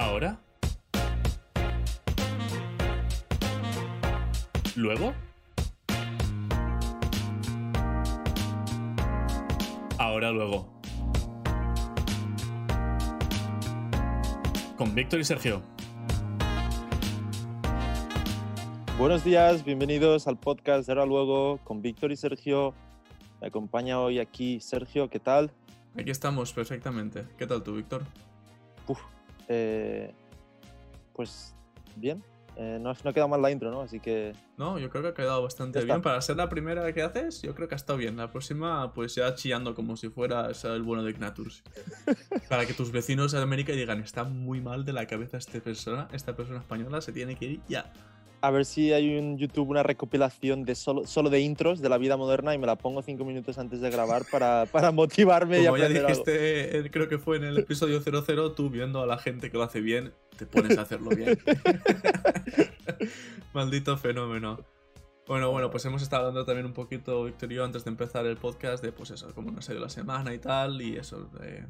[0.00, 0.38] ¿Ahora?
[4.76, 5.12] ¿Luego?
[9.98, 10.72] Ahora luego.
[14.76, 15.62] Con Víctor y Sergio.
[18.98, 22.72] Buenos días, bienvenidos al podcast de Ahora Luego con Víctor y Sergio.
[23.40, 25.50] Me acompaña hoy aquí Sergio, ¿qué tal?
[25.98, 27.26] Aquí estamos perfectamente.
[27.36, 28.04] ¿Qué tal tú, Víctor?
[28.86, 29.00] Uf,
[29.48, 30.12] eh,
[31.14, 31.54] pues
[31.96, 32.22] bien,
[32.60, 33.82] eh, no, no ha quedado mal la intro, ¿no?
[33.82, 34.32] Así que...
[34.56, 36.02] No, yo creo que ha quedado bastante bien.
[36.02, 38.16] Para ser la primera que haces, yo creo que ha estado bien.
[38.16, 41.62] La próxima, pues ya chillando como si fueras el bueno de Ignatius.
[42.48, 46.08] Para que tus vecinos de América digan, está muy mal de la cabeza esta persona,
[46.12, 47.92] esta persona española, se tiene que ir ya.
[48.40, 51.98] A ver si hay en YouTube una recopilación de solo, solo de intros de la
[51.98, 55.64] vida moderna y me la pongo cinco minutos antes de grabar para, para motivarme y
[55.64, 56.24] Como ya aprender algo.
[56.24, 59.56] dijiste, eh, creo que fue en el episodio 00, tú viendo a la gente que
[59.56, 61.38] lo hace bien, te pones a hacerlo bien.
[63.52, 64.60] Maldito fenómeno.
[65.26, 68.82] Bueno, bueno, pues hemos estado hablando también un poquito, yo, antes de empezar el podcast,
[68.82, 71.66] de pues eso, cómo nos ha ido la semana y tal, y eso, de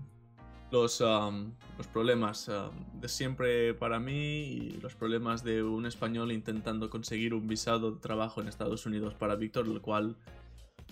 [0.70, 6.33] los, um, los problemas um, de siempre para mí y los problemas de un español
[6.33, 10.16] intentando conseguir un visado de trabajo en Estados Unidos para Víctor, el cual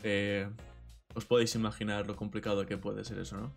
[0.02, 0.48] eh,
[1.14, 3.52] os podéis imaginar lo complicado que puede ser eso, ¿no?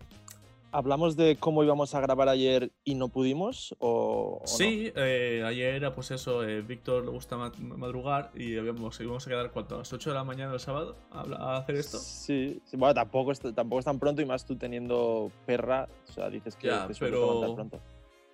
[0.71, 3.75] ¿Hablamos de cómo íbamos a grabar ayer y no pudimos?
[3.79, 4.47] ¿O, o no?
[4.47, 9.25] Sí, eh, ayer era pues eso, eh, Víctor le gusta ma- madrugar y habíamos, íbamos
[9.25, 9.75] a quedar ¿cuánto?
[9.75, 11.97] a las 8 de la mañana el sábado a, a hacer esto.
[11.97, 16.11] Sí, sí, bueno, tampoco es, tampoco es tan pronto y más tú teniendo perra, o
[16.11, 17.79] sea, dices que Ya, te pero- pronto.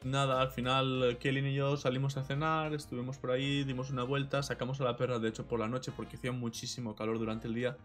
[0.04, 4.04] Nada, al final eh, Kelly y yo salimos a cenar, estuvimos por ahí, dimos una
[4.04, 7.48] vuelta, sacamos a la perra de hecho por la noche porque hacía muchísimo calor durante
[7.48, 7.76] el día.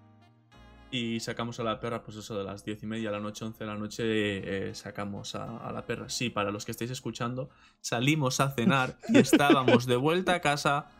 [0.93, 3.45] Y sacamos a la perra, pues eso, de las 10 y media a la noche,
[3.45, 6.09] 11 de la noche, eh, sacamos a, a la perra.
[6.09, 7.49] Sí, para los que estáis escuchando,
[7.81, 10.91] salimos a cenar y estábamos de vuelta a casa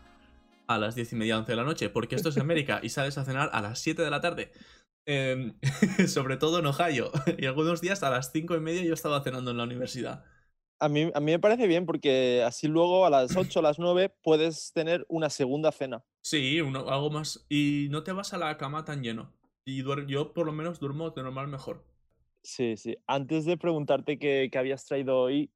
[0.67, 3.17] a las 10 y media, 11 de la noche, porque esto es América y sales
[3.17, 4.51] a cenar a las 7 de la tarde.
[5.05, 5.55] Em,
[6.07, 7.11] sobre todo en Ohio.
[7.37, 10.23] Y algunos días a las 5 y media yo estaba cenando en la universidad.
[10.79, 13.77] A mí, a mí me parece bien porque así luego a las 8 a las
[13.77, 16.03] 9 puedes tener una segunda cena.
[16.23, 17.45] Sí, uno- algo más.
[17.49, 19.33] Y no te vas a la cama tan lleno.
[19.65, 21.83] Y yo por lo menos duermo de normal mejor.
[22.43, 22.97] Sí, sí.
[23.05, 25.51] Antes de preguntarte qué, qué habías traído hoy,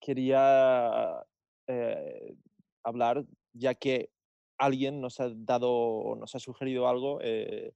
[0.00, 1.22] quería
[1.66, 2.34] eh,
[2.82, 4.10] hablar, ya que
[4.58, 7.74] alguien nos ha dado, o nos ha sugerido algo, eh,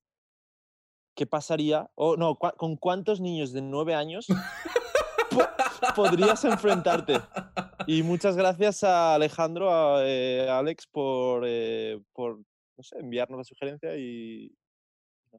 [1.14, 1.90] ¿qué pasaría?
[1.94, 4.26] O no, ¿con cuántos niños de 9 años
[5.30, 5.48] po-
[5.94, 7.20] podrías enfrentarte?
[7.86, 13.38] Y muchas gracias a Alejandro, a, eh, a Alex, por, eh, por no sé, enviarnos
[13.38, 14.50] la sugerencia y...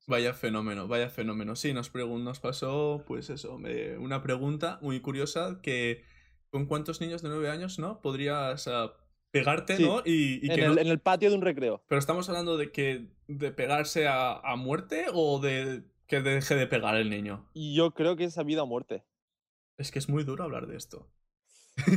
[0.08, 1.56] Vaya fenómeno, vaya fenómeno.
[1.56, 1.90] Sí, nos,
[2.40, 6.04] pasó, pues eso, me- una pregunta muy curiosa que
[6.50, 8.02] ¿con cuántos niños de 9 años, no?
[8.02, 8.94] Podrías ah,
[9.32, 10.02] pegarte, Sí, ¿no?
[10.06, 11.84] Y, y En que el, no- en el patio de un recreo.
[11.88, 16.66] Pero estamos hablando de que de pegarse a, a muerte o de que deje de
[16.66, 17.48] pegar el niño.
[17.54, 19.04] Y yo creo que es a vida o muerte.
[19.78, 21.08] Es que es muy duro hablar de esto.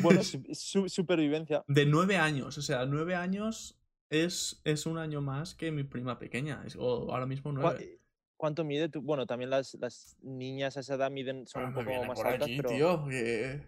[0.03, 1.65] Bueno, su- su- supervivencia.
[1.67, 3.82] De nueve años, o sea, nueve años
[4.13, 6.63] es, es un año más que mi prima pequeña.
[6.67, 7.99] Es, o ahora mismo ¿Cuá- nueve.
[8.37, 9.01] ¿Cuánto mide tú?
[9.01, 12.19] Bueno, también las, las niñas a esa edad miden, son Ah, un me poco más
[12.19, 13.63] por altas, aquí, pero tío, que-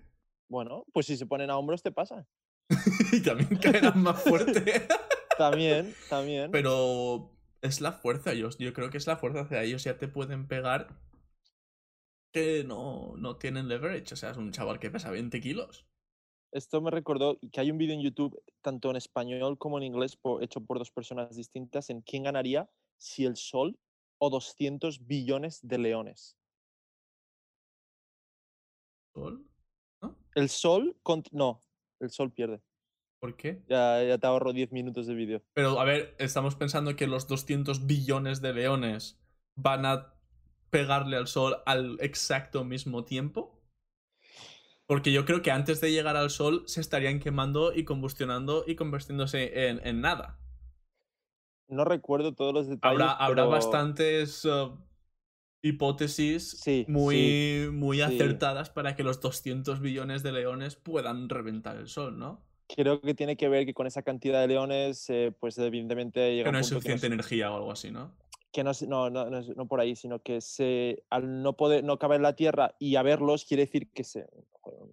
[0.48, 2.26] bueno, pues si se ponen a hombros te pasa.
[3.12, 4.86] y también caerán más fuerte.
[5.38, 6.52] También, también.
[6.52, 9.40] Pero es la fuerza, yo, yo creo que es la fuerza.
[9.40, 10.96] O sea, ellos ya te pueden pegar
[12.32, 14.14] que no, no tienen leverage.
[14.14, 15.88] O sea, es un chaval que pesa 20 kilos.
[16.54, 20.16] Esto me recordó que hay un vídeo en YouTube, tanto en español como en inglés,
[20.40, 23.76] hecho por dos personas distintas, en quién ganaría si el sol
[24.18, 26.38] o 200 billones de leones.
[29.12, 29.44] ¿Sol?
[30.00, 30.16] ¿No?
[30.36, 30.96] El sol,
[31.32, 31.60] no,
[31.98, 32.62] el sol pierde.
[33.18, 33.64] ¿Por qué?
[33.68, 35.42] Ya, ya te ahorro 10 minutos de vídeo.
[35.54, 39.20] Pero, a ver, estamos pensando que los 200 billones de leones
[39.56, 40.14] van a
[40.70, 43.53] pegarle al sol al exacto mismo tiempo.
[44.86, 48.74] Porque yo creo que antes de llegar al sol se estarían quemando y combustionando y
[48.74, 50.38] convirtiéndose en, en nada.
[51.68, 53.00] No recuerdo todos los detalles.
[53.00, 54.76] Habrá, habrá bastantes uh,
[55.62, 58.02] hipótesis Sí, muy, muy sí.
[58.02, 62.42] acertadas para que los 200 billones de leones puedan reventar el sol, ¿no?
[62.68, 66.44] Creo que tiene que ver que con esa cantidad de leones, eh, pues evidentemente llega
[66.44, 68.12] Que no hay no, suficiente energía o algo así, ¿no?
[68.54, 72.16] Que no, no, no, no por ahí, sino que se, al no poder, no caber
[72.18, 74.26] en la Tierra y haberlos, quiere decir que se,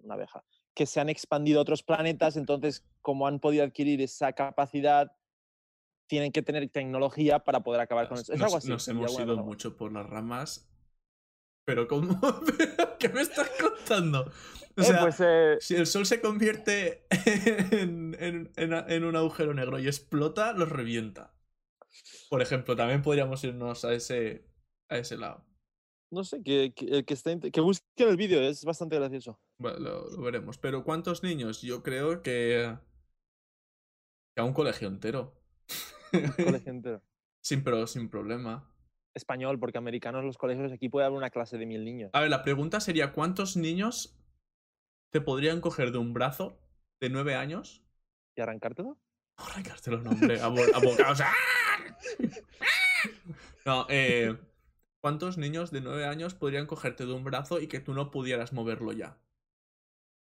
[0.02, 0.42] una abeja,
[0.74, 5.12] que se han expandido a otros planetas, entonces como han podido adquirir esa capacidad,
[6.08, 8.32] tienen que tener tecnología para poder acabar con eso.
[8.32, 8.68] Es nos, algo así.
[8.68, 10.68] nos hemos ido mucho por las ramas
[11.64, 12.18] Pero ¿cómo?
[12.98, 14.22] ¿Qué me estás contando?
[14.76, 17.06] O Eh, sea, pues eh, si el sol se convierte
[17.80, 21.32] en, en- en- en un agujero negro y explota, los revienta.
[22.32, 24.42] Por ejemplo, también podríamos irnos a ese,
[24.88, 25.44] a ese lado.
[26.10, 29.38] no sé, que, que, el que, está que busquen el vídeo, es bastante gracioso.
[29.58, 30.56] Bueno, lo, lo veremos.
[30.56, 31.60] Pero ¿cuántos niños?
[31.60, 32.74] Yo creo que...
[34.34, 35.34] que a un colegio entero.
[36.42, 37.02] Colegio entero.
[37.44, 38.66] sin, pero sin problema.
[39.14, 42.10] Español, porque americanos los colegios aquí puede haber una clase de mil niños.
[42.14, 44.18] A ver, la pregunta sería, ¿cuántos niños
[45.12, 46.58] te podrían coger de un brazo
[46.98, 47.84] de nueve años?
[48.34, 48.98] ¿Y arrancártelo?
[49.36, 51.20] Arrancártelo, no, hombre, abo- abocados.
[51.20, 51.34] ¡Ah!
[53.64, 54.36] No, eh,
[55.00, 58.52] ¿cuántos niños de nueve años podrían cogerte de un brazo y que tú no pudieras
[58.52, 59.18] moverlo ya?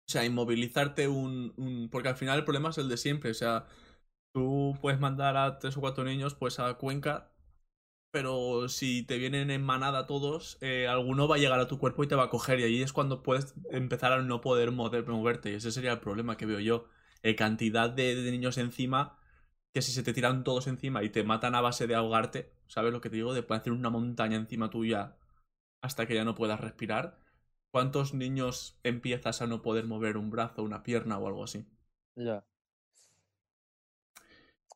[0.08, 3.30] O sea, inmovilizarte un, un- Porque al final el problema es el de siempre.
[3.30, 3.66] O sea,
[4.32, 7.32] tú puedes mandar a tres o cuatro niños pues a Cuenca,
[8.12, 12.04] pero si te vienen en manada todos, eh, alguno va a llegar a tu cuerpo
[12.04, 15.06] y te va a coger y ahí es cuando puedes empezar a no poder mover-
[15.06, 15.52] moverte.
[15.52, 16.88] Y ese sería el problema que veo yo.
[17.24, 19.17] Eh, cantidad de niños encima
[19.72, 22.92] que si se te tiran todos encima y te matan a base de ahogarte, ¿sabes
[22.92, 23.34] lo que te digo?
[23.34, 25.16] De poder hacer una montaña encima tuya
[25.80, 27.18] hasta que ya no puedas respirar.
[27.70, 31.66] ¿Cuántos niños empiezas a no poder mover un brazo, una pierna o algo así?
[32.16, 32.44] Ya.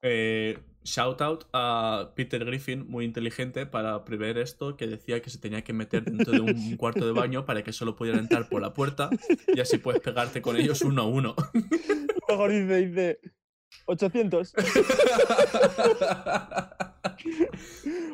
[0.03, 5.39] Eh, shout out a Peter Griffin, muy inteligente para prever esto, que decía que se
[5.39, 8.61] tenía que meter dentro de un cuarto de baño para que solo pudieran entrar por
[8.61, 9.11] la puerta
[9.47, 11.35] y así puedes pegarte con ellos uno a uno.
[12.29, 13.21] Mejor dice, dice
[13.87, 14.55] 800.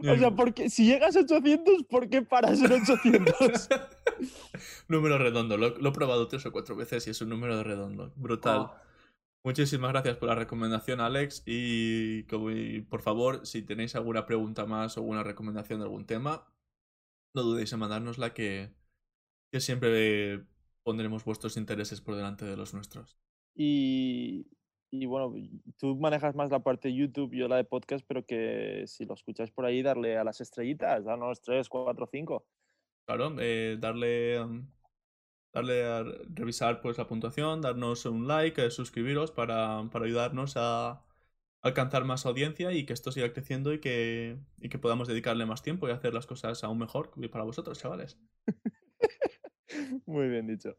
[0.08, 3.68] O sea, porque si llegas a 800, ¿por qué paras en 800?
[4.88, 7.64] número redondo, lo, lo he probado tres o cuatro veces y es un número de
[7.64, 8.12] redondo.
[8.16, 8.58] Brutal.
[8.58, 8.74] Oh,
[9.44, 11.42] Muchísimas gracias por la recomendación, Alex.
[11.46, 16.06] Y, como- y, por favor, si tenéis alguna pregunta más o alguna recomendación de algún
[16.06, 16.46] tema,
[17.34, 18.70] no dudéis en mandárnosla que,
[19.52, 20.44] que siempre
[20.82, 23.18] pondremos vuestros intereses por delante de los nuestros.
[23.54, 24.46] Y,
[24.90, 25.34] y bueno,
[25.78, 29.14] tú manejas más la parte de YouTube, yo la de podcast, pero que si lo
[29.14, 32.46] escucháis por ahí, darle a las estrellitas, danos 3, 4, 5.
[33.06, 34.66] Claro, eh, darle, um,
[35.52, 36.04] darle a
[36.34, 41.04] revisar pues, la puntuación, darnos un like, eh, suscribiros para, para ayudarnos a
[41.60, 45.62] alcanzar más audiencia y que esto siga creciendo y que, y que podamos dedicarle más
[45.62, 48.18] tiempo y hacer las cosas aún mejor para vosotros, chavales.
[50.06, 50.76] Muy bien dicho.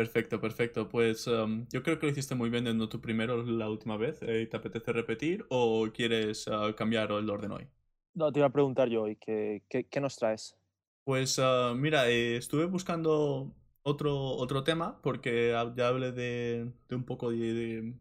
[0.00, 0.88] Perfecto, perfecto.
[0.88, 4.18] Pues um, yo creo que lo hiciste muy bien dando tú primero la última vez.
[4.22, 7.68] eh, ¿Te apetece repetir o quieres ah, cambiar el orden hoy?
[8.14, 10.56] No, te iba a preguntar yo hoy, ¿qué, qué, qué nos traes?
[11.04, 17.04] Pues ah, mira, eh, estuve buscando otro, otro tema porque ya hablé de, de un
[17.04, 17.94] poco de, de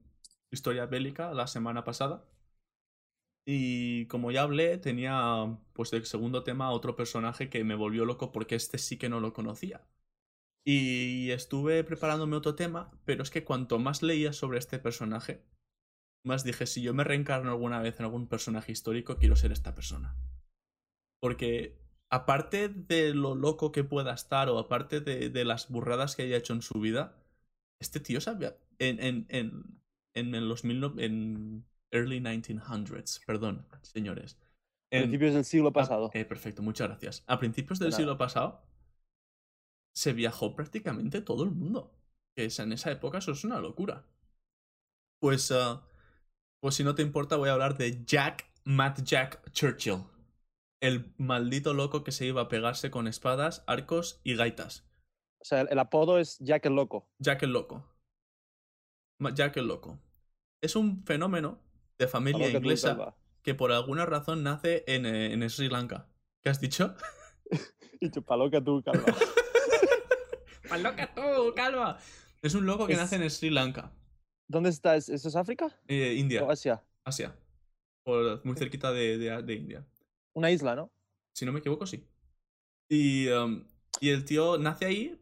[0.51, 2.23] historia bélica la semana pasada.
[3.45, 8.31] Y como ya hablé, tenía pues de segundo tema otro personaje que me volvió loco
[8.31, 9.83] porque este sí que no lo conocía.
[10.71, 15.41] Y estuve preparándome otro tema, pero es que cuanto más leía sobre este personaje,
[16.23, 19.73] más dije, si yo me reencarno alguna vez en algún personaje histórico, quiero ser esta
[19.73, 20.15] persona.
[21.21, 21.79] Porque
[22.11, 26.37] aparte de lo loco que pueda estar o aparte de, de las burradas que haya
[26.37, 27.15] hecho en su vida,
[27.81, 34.37] este tío sabía en, en, en, en, los mil no- en early 1900s, perdón, señores.
[34.91, 36.11] En- Principios del siglo a- pasado.
[36.13, 37.23] eh, perfecto, muchas gracias.
[37.25, 38.68] A principios del siglo pasado
[39.95, 41.93] se viajó prácticamente todo el mundo.
[42.35, 44.05] Que es, en esa época eso es una locura.
[45.19, 45.85] Pues, ah,
[46.61, 50.03] pues si no te importa, voy a hablar de Jack Matt Jack Churchill.
[50.81, 54.85] El maldito loco que se iba a pegarse con espadas, arcos y gaitas.
[55.41, 57.09] O sea, el, apodo es Jack el Loco.
[57.17, 57.85] Jack el loco.
[59.33, 59.99] Jack el loco.
[60.61, 61.59] Es un fenómeno
[61.97, 66.07] de familia inglesa que por alguna razón nace en, eh, en Sri Lanka.
[66.41, 66.95] ¿Qué has dicho?
[68.01, 68.81] Y chupaloca tú,
[70.69, 70.89] Calva.
[70.91, 71.97] ¡Loca tú, calva!
[72.41, 73.91] Es un loco que Es- nace en Sri Lanka,
[74.47, 74.95] ¿Dónde está?
[74.95, 75.67] ¿Es- ¿Eso es África?
[75.87, 76.83] eh, India, ¿O Asia?
[77.03, 77.35] Asia.
[78.03, 79.85] Por, muy cerquita de, de- de India.
[80.33, 80.91] Una isla, ¿no?
[81.35, 82.03] Si no me equivoco, sí.
[82.89, 83.63] Y, um,
[83.99, 85.21] y el tío nace ahí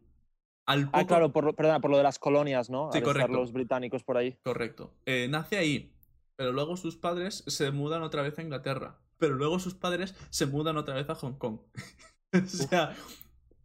[0.66, 0.98] al poco...
[0.98, 2.90] Ah, claro, por, lo- perdona, por lo de las colonias, ¿no?
[2.92, 3.34] Sí, Al estar correcto.
[3.34, 4.38] los británicos por ahí.
[4.44, 4.94] Correcto.
[5.06, 5.94] Eh, nace ahí,
[6.38, 9.00] pero luego sus padres se mudan otra vez a Inglaterra.
[9.18, 11.60] Pero luego sus padres se mudan otra vez a Hong Kong.
[12.34, 12.96] o sea,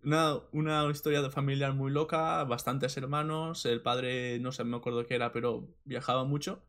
[0.05, 3.65] una, una historia de familiar muy loca, bastantes hermanos.
[3.67, 6.63] El padre, no sé, me acuerdo qué era, pero viajaba mucho.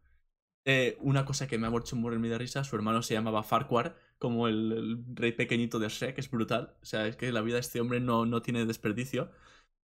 [0.66, 3.98] Eh, una cosa que me ha muerto morirme de risa, su hermano se llamaba Farquhar,
[4.20, 6.75] como el, el rey pequeñito de Shrek, es brutal.
[6.82, 9.32] O sea, es que la vida de este hombre no, no tiene desperdicio.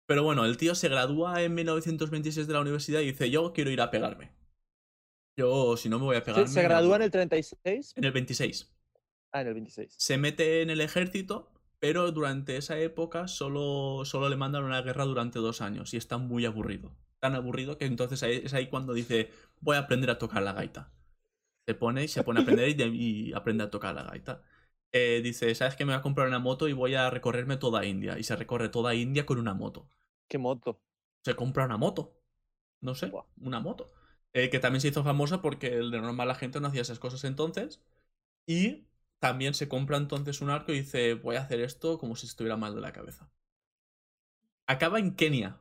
[0.08, 3.72] Pero bueno, el tío se gradúa en 1926 de la universidad y dice, yo quiero
[3.72, 4.32] ir a pegarme.
[5.38, 6.48] Yo, si no me voy a ¿Se, pegar.
[6.48, 7.96] se gradúa en el 36?
[7.96, 8.72] En el 26.
[9.32, 10.00] Ah, en el 26.
[10.00, 15.06] Se mete en el ejército pero durante esa época solo, solo le mandan una guerra
[15.06, 16.96] durante dos años y está muy aburrido.
[17.20, 20.92] Tan aburrido que entonces es ahí cuando dice, voy a aprender a tocar la gaita.
[21.68, 24.44] Se pone y se pone a aprender y, y aprende a tocar la gaita.
[24.92, 27.86] Eh, dice, ¿sabes que Me voy a comprar una moto y voy a recorrerme toda
[27.86, 28.18] India.
[28.20, 29.90] Y se recorre toda India con una moto.
[30.28, 30.82] ¿Qué moto?
[31.24, 32.18] Se compra una moto.
[32.82, 33.92] No sé, una moto.
[34.34, 37.24] Eh, que también se hizo famosa porque de normal la gente no hacía esas cosas
[37.24, 37.82] entonces.
[38.48, 38.88] Y
[39.20, 42.58] también se compra entonces un arco y dice, voy a hacer esto como si estuviera
[42.58, 43.30] mal de la cabeza.
[44.68, 45.58] Acaba en Kenia.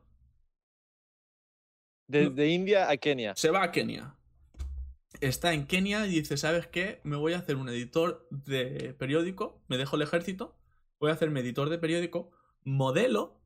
[2.08, 3.34] Desde India a Kenia.
[3.36, 4.14] Se va a Kenia.
[5.20, 7.00] Está en Kenia y dice, ¿sabes qué?
[7.04, 9.60] Me voy a hacer un editor de periódico.
[9.68, 10.54] Me dejo el ejército.
[11.00, 12.30] Voy a hacerme editor de periódico.
[12.64, 13.40] Modelo.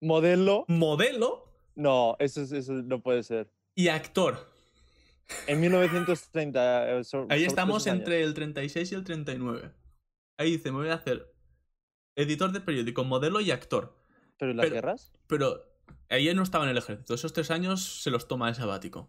[0.00, 0.64] Modelo.
[0.68, 1.52] Modelo.
[1.74, 3.50] No, eso, es- eso no puede ser.
[3.74, 4.50] Y actor.
[5.46, 6.90] En 1930.
[6.98, 9.72] eh, so- Ahí estamos entre el 36 y el 39.
[10.38, 11.34] Ahí dice, me voy a hacer
[12.16, 13.96] editor de periódico, modelo y actor.
[14.38, 15.12] ¿Pero en las pero- guerras?
[15.26, 15.64] Pero
[16.08, 17.14] ahí no estaba en el ejército.
[17.14, 19.08] Esos tres años se los toma de sabático.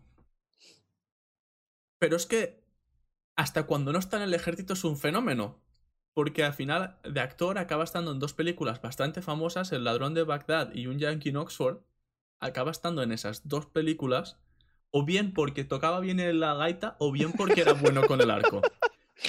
[2.00, 2.63] Pero es que
[3.36, 5.59] hasta cuando no está en el ejército es un fenómeno.
[6.13, 10.24] Porque al final de actor acaba estando en dos películas bastante famosas, El ladrón de
[10.24, 11.81] Bagdad y Un yankee en Oxford.
[12.39, 14.39] Acaba estando en esas dos películas.
[14.91, 18.32] O bien porque tocaba bien en la gaita, o bien porque era bueno con el
[18.32, 18.62] arco.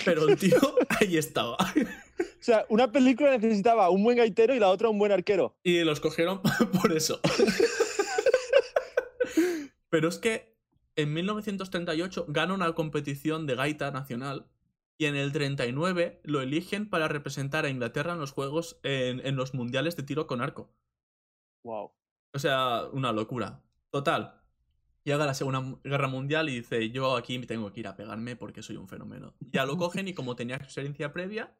[0.05, 0.59] Pero el tío
[1.00, 1.57] ahí estaba.
[1.57, 5.57] O sea, una película necesitaba un buen gaitero y la otra un buen arquero.
[5.62, 6.41] Y los cogieron
[6.81, 7.21] por eso.
[9.91, 10.57] Pero es que
[10.97, 14.47] en 1938 gana una competición de gaita nacional
[14.99, 19.37] y en el 39 lo eligen para representar a Inglaterra en los juegos, en, en
[19.37, 20.71] los mundiales de tiro con arco.
[21.65, 21.93] Wow.
[22.35, 23.62] O sea, una locura.
[23.91, 24.38] Total.
[25.05, 28.62] Llega la Segunda Guerra Mundial y dice, yo aquí tengo que ir a pegarme porque
[28.62, 29.35] soy un fenómeno.
[29.40, 31.57] Ya lo cogen y como tenía experiencia previa,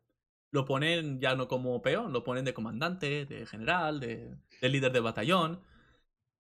[0.50, 4.92] lo ponen ya no como peón, lo ponen de comandante, de general, de, de líder
[4.92, 5.61] de batallón.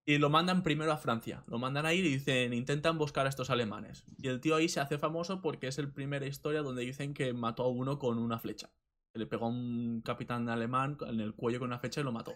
[0.04, 1.44] Y lo mandan primero a Francia.
[1.48, 4.04] Lo mandan a ir y dicen, intentan buscar a estos alemanes.
[4.16, 7.34] Y el tío ahí se hace famoso porque es el primera historia donde dicen que
[7.34, 8.70] mató a uno con una flecha.
[9.12, 12.32] Le pegó a un capitán alemán en el cuello con una flecha y lo mató.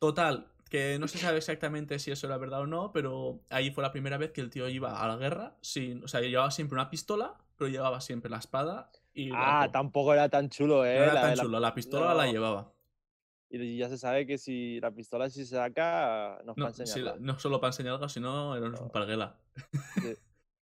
[0.00, 3.82] Total, que no se sabe exactamente si eso era verdad o no, pero ahí fue
[3.84, 6.02] la primera vez que el tío iba a la guerra sin.
[6.02, 9.30] O sea, llevaba siempre una pistola, pero llevaba siempre la espada y.
[9.32, 10.96] Ah, tampoco era tan chulo, ¿eh?
[10.96, 12.72] No era La- tan la- chulo, la pistola la llevaba.
[13.50, 16.74] Y ya se sabe que si la pistola si se saca, no es No, para
[16.74, 17.16] sí, enseñarla.
[17.20, 19.38] no solo para enseñar algo, sino era un parguela.
[20.02, 20.16] Sí.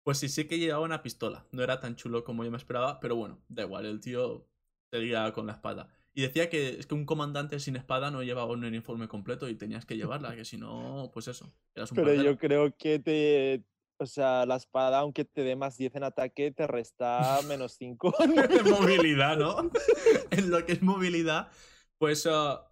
[0.03, 1.47] Pues sí, sí que llevaba una pistola.
[1.51, 4.47] No era tan chulo como yo me esperaba, pero bueno, da igual, el tío
[4.89, 5.89] seguía con la espada.
[6.17, 9.53] Y decía que es que un comandante sin espada no llevaba un uniforme completo y
[9.53, 13.63] tenías que llevarla, que si no, pues eso, eras un Pero yo creo que te.
[13.99, 18.15] O sea, la espada, aunque te dé más 10 en ataque, te resta menos 5.
[18.65, 19.69] en movilidad, ¿no?
[20.31, 21.51] en lo que es movilidad,
[21.99, 22.67] pues ah,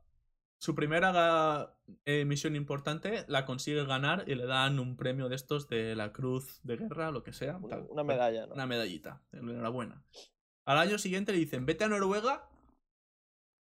[0.57, 5.69] su primera eh, misión importante la consigue ganar y le dan un premio de estos
[5.69, 7.57] de la Cruz de Guerra, lo que sea.
[7.57, 7.85] Una, tal.
[7.91, 8.55] una medalla, ¿no?
[8.55, 9.21] Una medallita.
[9.33, 10.03] Enhorabuena.
[10.65, 12.49] Al año siguiente le dicen, vete a Noruega,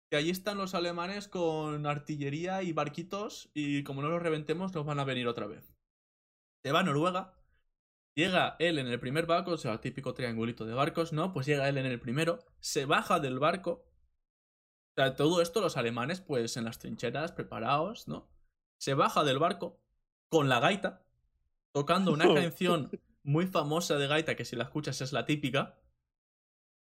[0.09, 4.85] que allí están los alemanes con artillería y barquitos y como no los reventemos nos
[4.85, 5.73] van a venir otra vez.
[6.63, 7.33] Se va a Noruega,
[8.15, 11.33] llega él en el primer barco, o sea, típico triangulito de barcos, ¿no?
[11.33, 13.85] Pues llega él en el primero, se baja del barco.
[14.91, 18.29] O sea, todo esto los alemanes pues en las trincheras preparados, ¿no?
[18.77, 19.81] Se baja del barco
[20.29, 21.05] con la gaita,
[21.71, 22.89] tocando una canción
[23.23, 25.79] muy famosa de gaita que si la escuchas es la típica.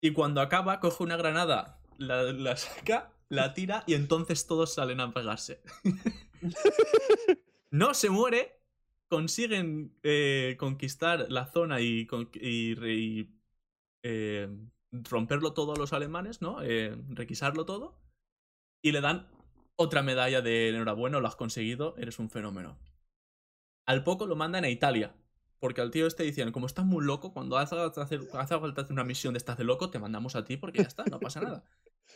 [0.01, 5.01] Y cuando acaba, coge una granada, la, la saca, la tira y entonces todos salen
[5.01, 5.63] a pegarse.
[7.71, 8.61] no se muere,
[9.09, 12.09] consiguen eh, conquistar la zona y,
[14.03, 14.49] eh,
[14.91, 16.63] romperlo todo a los alemanes, ¿no?
[16.63, 18.01] Eh, requisarlo todo.
[18.83, 19.29] Y le dan
[19.77, 22.79] otra medalla de enhorabuena, lo has conseguido, eres un fenómeno.
[23.87, 25.15] Al poco lo mandan a Italia.
[25.63, 29.35] Porque al tío este decían, como estás muy loco, cuando hace falta hacer, una misión
[29.35, 31.65] de estas de loco, te mandamos a ti porque ya está, no pasa nada.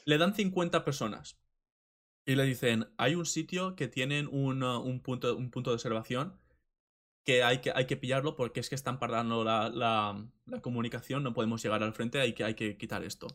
[0.04, 1.38] Le dan 50 personas.
[2.26, 5.74] Y le dicen, hay un sitio que tienen un, uh, un punto, un punto de
[5.74, 6.40] observación
[7.24, 11.22] que hay, que hay que pillarlo porque es que están parando la, la- la comunicación,
[11.22, 13.28] no podemos llegar al frente, hay que, hay que quitar esto.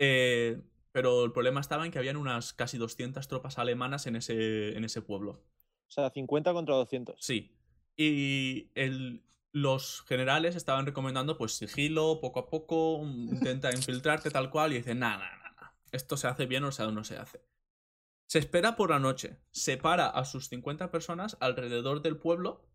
[0.00, 0.60] Eh,
[0.90, 4.84] pero el problema estaba en que habían unas casi 200 tropas alemanas en ese, en
[4.84, 5.44] ese pueblo.
[5.86, 7.24] O sea, 50 contra 200.
[7.24, 7.52] Sí.
[7.96, 9.22] Y el-
[9.52, 13.02] los generales estaban recomendando, pues, sigilo, poco a poco,
[13.60, 16.86] intenta infiltrarte tal cual, y dicen, nada, nada, nada, esto se hace bien o sea,
[16.90, 17.42] no se hace.
[18.28, 22.66] Se espera por la noche, separa a sus 50 personas alrededor del pueblo,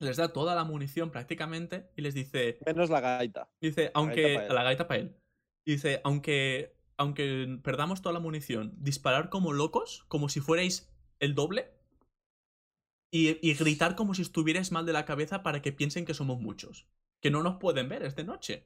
[0.00, 3.50] les da toda la munición prácticamente, y les dice, Menos la gaita.
[3.60, 4.48] Dice, aunque.
[4.48, 5.16] la gaita para él.
[5.64, 11.70] Dice, aunque aunque perdamos toda la munición, disparar como locos, como si fuerais el doble,
[13.10, 16.40] y, y gritar como si estuvierais mal de la cabeza para que piensen que somos
[16.40, 16.86] muchos.
[17.20, 18.64] Que no nos pueden ver, es de noche.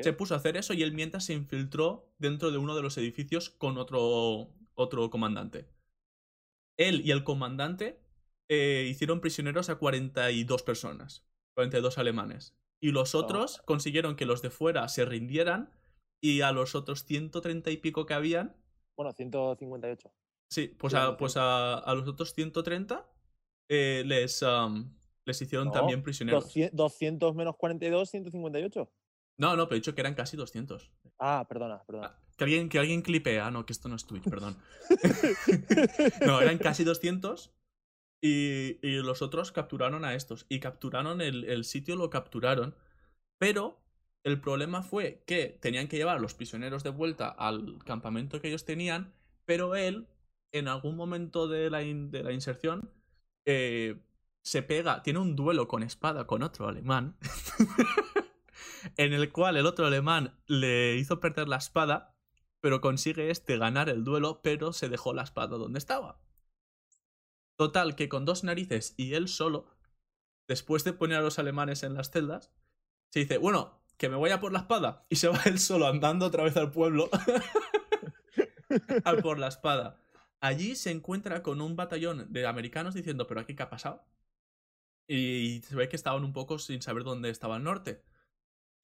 [0.00, 2.96] Se puso a hacer eso y él mientras se infiltró dentro de uno de los
[2.98, 5.68] edificios con otro, otro comandante.
[6.76, 8.00] Él y el comandante
[8.48, 12.56] eh, hicieron prisioneros a 42 personas, 42 alemanes.
[12.80, 15.72] Y los otros consiguieron que los de fuera se rindieran
[16.20, 18.56] y a los otros 130 y pico que habían,
[18.96, 20.10] Bueno, 158.
[20.50, 23.08] sí, pues, a, pues a, a los otros 130
[23.68, 24.44] eh, les,
[25.24, 26.44] les hicieron No, también prisioneros.
[26.44, 28.90] 200, 200 menos 42, 158.
[29.38, 30.90] No, no, pero he dicho que eran casi 200.
[31.18, 32.08] Ah, perdona, perdona.
[32.08, 33.46] Ah, Que alguien, que alguien clipea.
[33.46, 34.56] Ah, no, que esto no es Twitch, perdón.
[36.26, 37.52] no, eran casi 200.
[38.20, 40.46] Y, y los otros capturaron a estos.
[40.48, 42.74] Y capturaron el, el sitio, lo capturaron.
[43.38, 43.78] Pero
[44.24, 48.48] el problema fue que tenían que llevar a los prisioneros de vuelta al campamento que
[48.48, 49.12] ellos tenían.
[49.44, 50.08] Pero él,
[50.52, 52.90] en algún momento de la, in- de la inserción,
[53.50, 53.98] eh,
[54.42, 57.16] se pega, tiene un duelo con espada con otro alemán.
[58.98, 62.14] en el cual el otro alemán le hizo perder la espada,
[62.60, 66.20] pero consigue este ganar el duelo, pero se dejó la espada donde estaba.
[67.56, 69.66] Total, que con dos narices y él solo,
[70.46, 72.52] después de poner a los alemanes en las celdas,
[73.08, 75.06] se dice, bueno, que me voy a por la espada.
[75.08, 77.08] Y se va él solo andando otra vez al pueblo
[79.04, 80.02] a por la espada.
[80.40, 84.04] Allí se encuentra con un batallón de americanos diciendo, pero aquí qué ha pasado.
[85.06, 88.02] Y se ve que estaban un poco sin saber dónde estaba el norte.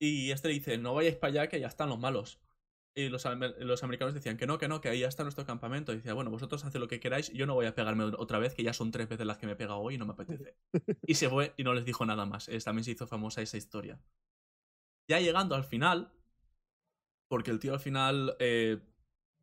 [0.00, 2.40] Y este le dice, no vayáis para allá, que ya están los malos.
[2.94, 5.46] Y los, amer- los americanos decían que no, que no, que ahí ya está nuestro
[5.46, 5.92] campamento.
[5.92, 8.54] Y decía, bueno, vosotros haced lo que queráis, yo no voy a pegarme otra vez,
[8.54, 10.56] que ya son tres veces las que me he pegado hoy y no me apetece.
[11.06, 12.48] Y se fue y no les dijo nada más.
[12.48, 14.00] Es- también se hizo famosa esa historia.
[15.08, 16.12] Ya llegando al final,
[17.28, 18.80] porque el tío al final, eh,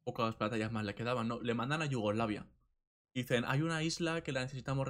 [0.04, 1.42] pocas batallas más le quedaban, ¿no?
[1.42, 2.48] Le mandan a Yugoslavia.
[3.14, 4.88] Dicen, hay una isla que la necesitamos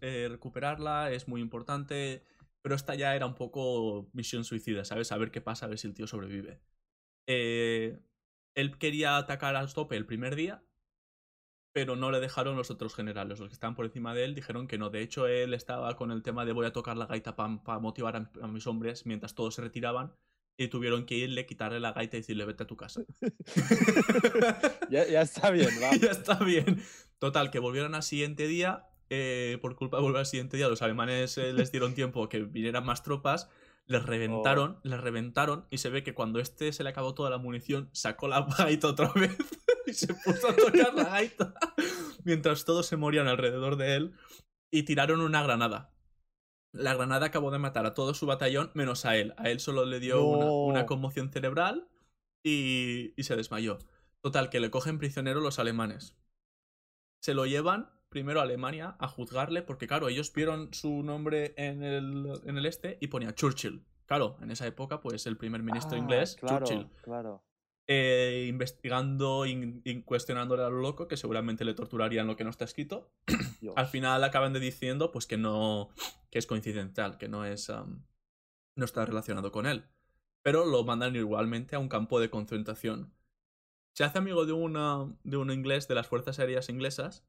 [0.00, 2.24] eh, recuperarla, es muy importante,
[2.60, 5.10] pero esta ya era un poco misión suicida, ¿sabes?
[5.12, 6.60] A ver qué pasa, a ver si el tío sobrevive.
[7.26, 7.98] Eh,
[8.54, 10.62] él quería atacar al tope el primer día,
[11.72, 13.40] pero no le dejaron los otros generales.
[13.40, 14.90] Los que estaban por encima de él dijeron que no.
[14.90, 18.16] De hecho, él estaba con el tema de voy a tocar la gaita para motivar
[18.16, 20.14] a mis hombres mientras todos se retiraban.
[20.56, 23.02] Y tuvieron que irle, quitarle la gaita y decirle vete a tu casa.
[24.90, 25.96] Ya, ya está bien, va.
[25.96, 26.82] ya está bien.
[27.18, 28.86] Total, que volvieron al siguiente día.
[29.10, 32.40] eh, por culpa de volver al siguiente día, los alemanes eh, les dieron tiempo que
[32.42, 33.48] vinieran más tropas.
[33.86, 35.66] Les reventaron, les reventaron.
[35.70, 38.88] Y se ve que cuando este se le acabó toda la munición, sacó la gaita
[38.88, 39.36] otra vez
[39.86, 41.54] y se puso a tocar la gaita.
[42.24, 44.12] Mientras todos se morían alrededor de él.
[44.70, 45.91] Y tiraron una granada.
[46.72, 49.34] La granada acabó de matar a todo su batallón, menos a él.
[49.36, 51.88] A él solo le dio una, conmoción cerebral
[52.42, 53.78] y, y se desmayó.
[54.20, 56.16] Total, que le cogen prisionero los alemanes.
[57.20, 61.82] Se lo llevan primero a Alemania a juzgarle, porque claro, ellos vieron su nombre en
[61.82, 63.84] el, en el este y ponía Churchill.
[64.06, 67.42] Claro, en esa época, pues el primer ministro Ah, inglés, claro, Churchill, Claro.
[67.88, 72.64] Eh, investigando y cuestionándole a lo loco, que seguramente le torturarían lo que no está
[72.64, 73.10] escrito.
[73.60, 73.74] Dios.
[73.76, 75.90] Al final acaban de diciendo pues que no
[76.30, 77.70] que es coincidental, que no es
[78.74, 79.84] no está relacionado con él.
[80.42, 83.12] Pero lo mandan igualmente a un campo de concentración.
[83.94, 87.24] Se hace amigo de una de un inglés de las fuerzas aéreas inglesas.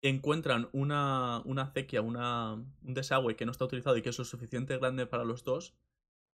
[0.00, 4.24] Encuentran una, una acequia, una, un desagüe que no está utilizado y que es lo
[4.24, 5.74] suficiente grande para los dos,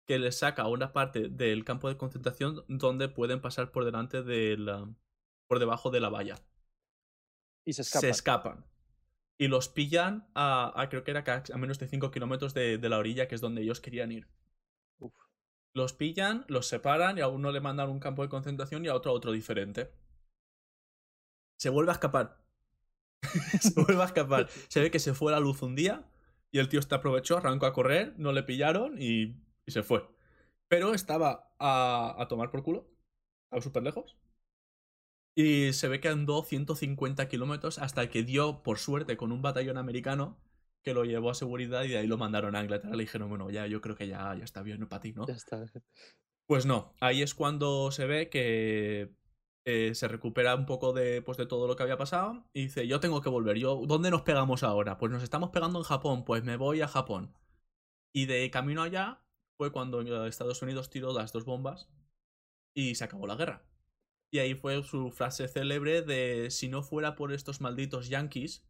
[0.06, 4.56] que les saca una parte del campo de concentración donde pueden pasar por delante de
[4.58, 4.88] la,
[5.48, 6.36] por debajo de la valla
[7.64, 8.10] Y se se escapa.
[8.10, 8.64] escapan.
[9.38, 12.88] Y los pillan a, a- creo que era a menos de 5 kilómetros de, de
[12.88, 14.28] la orilla, que es donde ellos querían ir.
[14.98, 15.12] Uf.
[15.74, 18.88] Los pillan, los separan y a uno le mandan a un campo de concentración y
[18.88, 19.90] a otro a otro diferente.
[21.58, 22.38] Se vuelve a escapar.
[23.60, 24.48] se vuelve a escapar.
[24.68, 26.04] Se ve que se fue la luz un día
[26.50, 29.36] y el tío este aprovechó, arrancó a correr, no le pillaron y,
[29.66, 30.08] y se fue.
[30.68, 32.88] Pero estaba a, a tomar por culo,
[33.50, 34.16] a súper lejos.
[35.34, 39.78] Y se ve que andó 150 kilómetros hasta que dio, por suerte, con un batallón
[39.78, 40.38] americano
[40.82, 42.94] que lo llevó a seguridad y de ahí lo mandaron a Inglaterra.
[42.94, 45.26] Le dijeron, bueno, ya yo creo que ya, ya está bien para ti, ¿no?
[45.26, 45.64] Ya está.
[46.46, 49.14] Pues no, ahí es cuando se ve que
[49.64, 52.86] eh, se recupera un poco de, pues, de todo lo que había pasado y dice,
[52.86, 53.56] yo tengo que volver.
[53.58, 54.98] Yo, ¿Dónde nos pegamos ahora?
[54.98, 57.32] Pues nos estamos pegando en Japón, pues me voy a Japón.
[58.12, 59.22] Y de camino allá
[59.56, 61.88] fue cuando eh, Estados Unidos tiró las dos bombas
[62.74, 63.64] y se acabó la guerra.
[64.32, 68.64] Y ahí fue su frase célebre de si no fuera por estos malditos yankees,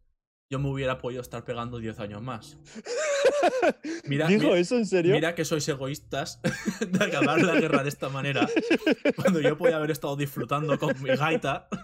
[0.51, 2.59] yo me hubiera podido estar pegando 10 años más.
[4.05, 5.15] Mira, ¿Dijo mira- eso en serio?
[5.15, 6.41] Mira que sois egoístas
[6.91, 8.49] de acabar la guerra de esta manera,
[9.17, 11.69] cuando yo podía haber estado disfrutando con mi gaita.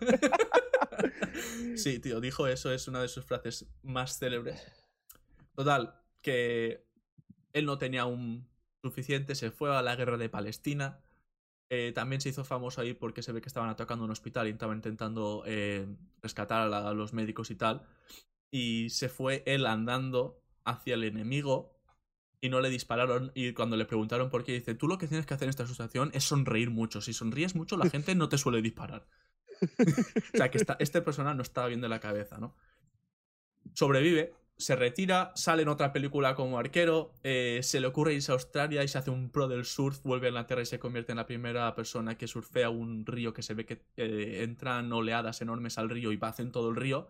[1.77, 4.61] Sí, tío, dijo eso, es una de sus frases más célebres.
[5.55, 6.85] Total, que
[7.53, 8.48] él no tenía un
[8.83, 11.01] suficiente, se fue a la guerra de Palestina.
[11.71, 14.51] Eh, también se hizo famoso ahí porque se ve que estaban atacando un hospital y
[14.51, 15.87] estaban intentando eh,
[16.23, 17.87] rescatar a, los médicos y tal.
[18.51, 21.79] Y se fue él andando hacia el enemigo
[22.41, 23.33] y no le dispararon.
[23.35, 25.67] Y cuando le preguntaron por qué, dice: Tú lo que tienes que hacer en esta
[25.67, 27.03] situación es sonreír mucho.
[27.03, 29.07] Si sonríes mucho, la gente no te suele disparar.
[30.35, 32.57] o sea, que esta, este personaje no estaba bien de la cabeza, ¿no?
[33.75, 38.35] Sobrevive, se retira, sale en otra película como arquero, eh, se le ocurre irse a
[38.35, 41.17] Australia y se hace un pro del surf, vuelve a Inglaterra y se convierte en
[41.17, 45.79] la primera persona que surfea un río que se ve que eh, entran oleadas enormes
[45.79, 47.09] al río y en todo el río.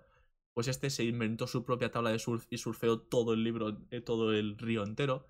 [0.52, 4.02] Pues este se inventó su propia tabla de surf y surfeó todo el libro, eh,
[4.02, 5.26] todo el río entero.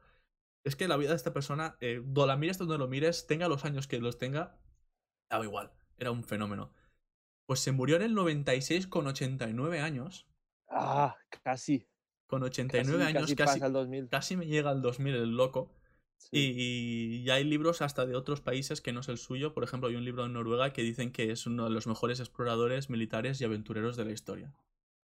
[0.65, 3.65] Es que la vida de esta persona, donde la mires donde lo mires, tenga los
[3.65, 4.59] años que los tenga,
[5.31, 6.73] daba igual, era un fenómeno.
[7.47, 10.27] Pues se murió en el 96 con 89 años.
[10.69, 11.87] Ah, casi.
[12.29, 14.09] Con Casi, 89 años casi casi, pasa el 2000.
[14.09, 15.73] casi me llega al 2000 el loco.
[16.19, 16.29] Sí.
[16.33, 19.55] Y, y hay libros hasta de otros países que no es el suyo.
[19.55, 22.21] Por ejemplo, hay un libro en Noruega que dicen que es uno de los mejores
[22.21, 24.53] exploradores militares y aventureros de la historia.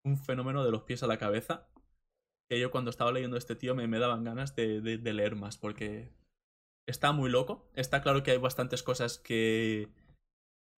[0.05, 1.67] Un fenómeno de los pies a la cabeza.
[2.51, 5.13] Que yo cuando estaba leyendo a este tío me, me daban ganas de, de- de
[5.15, 6.11] leer más porque
[6.87, 7.71] está muy loco.
[7.75, 9.89] Está claro que hay bastantes cosas que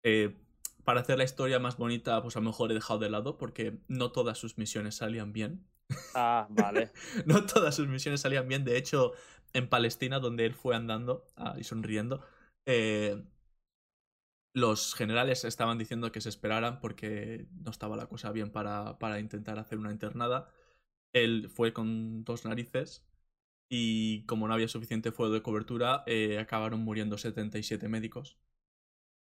[0.03, 0.35] eh,
[0.83, 3.79] para hacer la historia más bonita pues a lo mejor he dejado de lado porque
[3.87, 5.65] no todas sus misiones salían bien.
[6.13, 6.91] Ah, vale.
[7.25, 8.63] No todas sus misiones salían bien.
[8.63, 9.13] De hecho,
[9.53, 12.21] en Palestina, donde él fue andando ah, y sonriendo,
[12.65, 13.21] eh,
[14.53, 19.19] los generales estaban diciendo que se esperaran porque no estaba la cosa bien para, para
[19.19, 20.49] intentar hacer una internada.
[21.13, 23.05] Él fue con dos narices
[23.69, 28.37] y como no había suficiente fuego de cobertura, eh, acabaron muriendo 77 médicos.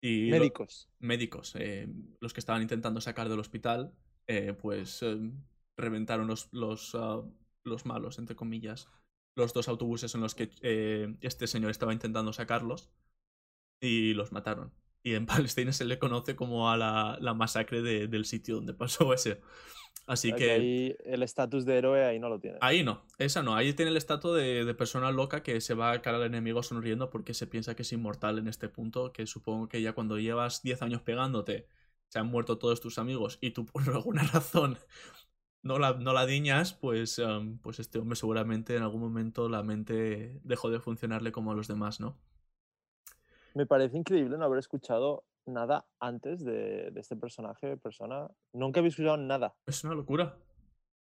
[0.01, 0.89] Y lo- Médicos.
[1.01, 1.89] médicos, eh,
[2.21, 3.95] los que estaban intentando sacar del hospital,
[4.29, 5.19] eh, pues eh,
[5.79, 7.23] reventaron los, los, ah,
[7.65, 8.89] los malos, entre comillas,
[9.35, 12.91] los dos autobuses en los que eh, este señor estaba intentando sacarlos
[13.81, 14.73] y los mataron.
[15.03, 18.75] Y en Palestina se le conoce como a la, la masacre de- del sitio donde
[18.75, 19.41] pasó ese.
[20.07, 20.51] Así que...
[20.51, 22.59] ahí el estatus de héroe ahí no lo tiene.
[22.63, 23.55] Ahí no, esa no.
[23.55, 26.63] Ahí tiene el estatus de, de persona loca que se va a cara al enemigo
[26.63, 29.13] sonriendo porque se piensa que es inmortal en este punto.
[29.13, 31.67] Que supongo que ya cuando llevas 10 años pegándote,
[32.09, 34.79] se han muerto todos tus amigos y tú por alguna razón
[35.69, 39.63] no la, no la diñas, pues, em, pues este hombre seguramente en algún momento la
[39.63, 42.19] mente dejó de funcionarle como a los demás, ¿no?
[43.55, 48.29] Me parece increíble no haber escuchado nada antes de, de este personaje persona.
[48.55, 49.55] Nunca había escuchado nada.
[49.67, 50.39] Es una locura.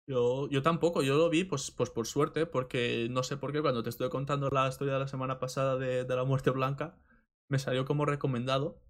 [0.07, 3.63] Yo, yo tampoco, yo lo vi pues, pues por suerte, porque no sé por qué
[3.63, 6.99] cuando te estoy contando la historia de la semana pasada de, de la muerte blanca,
[7.49, 8.81] me salió como recomendado.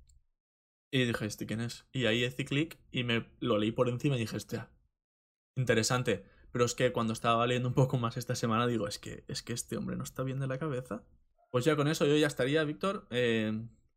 [0.91, 1.87] Y dije, ¿este quién es?
[1.93, 4.71] Y ahí hice clic y me lo leí por encima y dije, hostia,
[5.59, 6.25] interesante.
[6.51, 9.43] Pero es que cuando estaba leyendo un poco más esta semana, digo, es que, es
[9.43, 11.03] que este hombre no está bien de la cabeza.
[11.51, 13.07] Pues ya con eso yo ya estaría, Víctor.
[13.11, 13.53] Eh,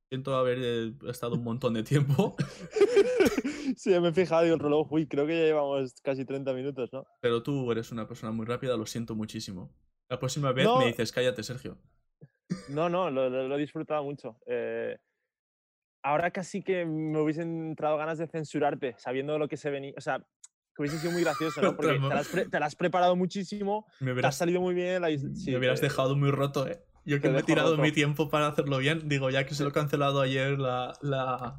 [0.09, 2.35] siento haber eh, estado un montón de tiempo.
[3.77, 6.91] sí, me he fijado y el reloj, uy, creo que ya llevamos casi 30 minutos,
[6.91, 7.05] ¿no?
[7.21, 9.73] Pero tú eres una persona muy rápida, lo siento muchísimo.
[10.09, 10.79] La próxima vez No.
[10.79, 11.77] me dices, cállate, Sergio.
[12.69, 14.37] No, no, lo, lo- he disfrutado mucho.
[14.45, 14.97] Eh,
[16.03, 19.93] ahora casi que me hubiesen entrado ganas de censurarte, sabiendo lo que se venía.
[19.97, 20.25] O sea,
[20.81, 21.73] hubiese sido muy gracioso, ¿no?
[21.75, 24.61] Porque te lo has, pre- te lo has preparado muchísimo, Me te has hubieras, salido
[24.61, 25.01] muy bien.
[25.01, 26.83] La, is- me sí, hubieras te- dejado muy roto, ¿eh?
[27.05, 27.81] Yo que me he tirado roto.
[27.83, 31.57] mi tiempo para hacerlo bien, digo, ya que se lo he cancelado ayer la, la,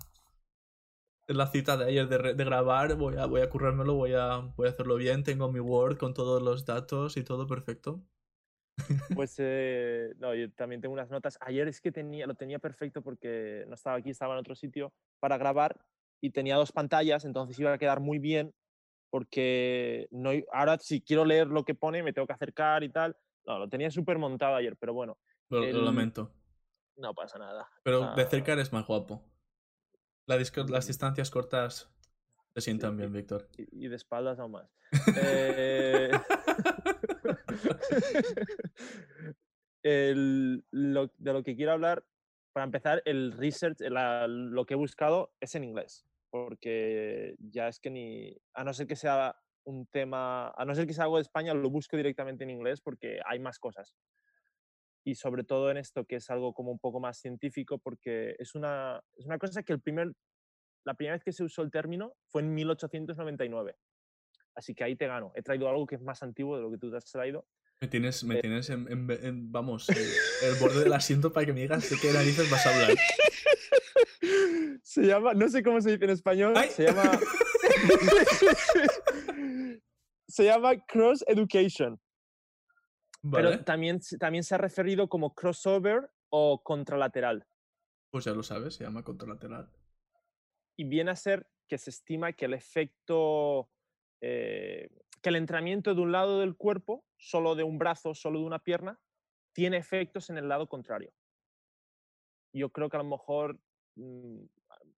[1.27, 4.69] la cita de ayer de, de grabar, voy a, voy a currármelo, voy a, voy
[4.69, 8.05] a hacerlo bien, tengo mi Word con todos los datos y todo perfecto.
[9.15, 11.37] Pues eh, no, yo también tengo unas notas.
[11.41, 14.93] Ayer es que tenía, lo tenía perfecto porque no estaba aquí, estaba en otro sitio
[15.21, 15.77] para grabar
[16.21, 18.55] y tenía dos pantallas, entonces iba a quedar muy bien
[19.13, 23.15] porque no, ahora si quiero leer lo que pone me tengo que acercar y tal.
[23.45, 25.19] No, lo tenía súper montado ayer, pero bueno,
[25.51, 26.33] Lo, lo El- lamento.
[26.97, 27.69] no pasa nada.
[27.85, 29.23] Pero de Ah, cerca eres más guapo.
[30.27, 30.37] La
[30.69, 31.93] las distancias cortas
[32.55, 32.97] te sientan Sí.
[32.97, 33.49] bien, Víctor.
[33.59, 34.71] Y, y de espaldas aún más.
[35.17, 36.11] Eh,
[39.83, 42.03] el- lo- de lo que quiero hablar,
[42.55, 47.79] para empezar, el research, la- lo que he buscado es en inglés, porque ya es
[47.79, 51.17] que ni, a no ser que sea un tema, a no ser que sea algo
[51.17, 53.95] de España, lo busco directamente en inglés porque hay más cosas.
[55.05, 58.55] Y sobre todo en esto, que es algo como un poco más científico, porque es
[58.55, 60.11] una, es una cosa que el primer,
[60.87, 63.77] la primera vez que se usó el término fue en 1899.
[64.55, 65.33] Así que ahí te gano.
[65.35, 67.47] He traído algo que es más antiguo de lo que tú te has traído.
[67.83, 71.53] Me tienes, me tienes en, en- en- vamos, eh, el borde del asiento para que
[71.53, 72.97] me digas de qué narices vas a hablar.
[74.93, 76.69] Se llama, no sé cómo se dice en español, ¡Ay!
[76.69, 77.03] se llama...
[80.29, 81.99] se llama Cross Education,
[83.23, 87.47] Vale, pero también, se- también se ha referido como crossover o contralateral.
[88.11, 89.71] pues ya lo sabes, se llama contralateral.
[90.77, 93.71] y viene a ser que se estima que el efecto,
[94.21, 94.91] eh,
[95.23, 98.59] que el entrenamiento de un lado del cuerpo, solo de un brazo, solo de una
[98.59, 99.01] pierna,
[99.55, 101.15] tiene efectos en el lado contrario.
[102.55, 103.59] Yo creo que a lo mejor,
[103.97, 104.45] mm,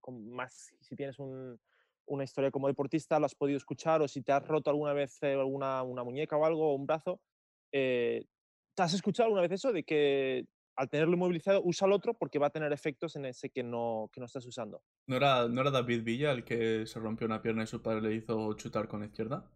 [0.00, 1.58] con más, si tienes un-
[2.06, 5.18] una historia como deportista, lo has podido escuchar, o si te has roto alguna vez
[5.22, 7.20] eh, alguna una muñeca o algo, o un brazo,
[7.72, 8.24] eh,
[8.74, 10.44] ¿te has escuchado alguna vez eso de que
[10.76, 14.10] al tenerlo inmovilizado usa el otro porque va a tener efectos en ese que no,
[14.12, 14.82] que no estás usando?
[15.06, 18.02] ¿No era, ¿No era David Villa el que se rompió una pierna y su padre
[18.02, 19.50] le hizo chutar con la izquierda?